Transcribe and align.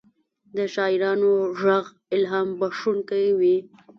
د 0.55 0.57
شاعرانو 0.73 1.31
ږغ 1.59 1.85
الهام 2.15 2.49
بښونکی 2.59 3.25
وي. 3.39 3.55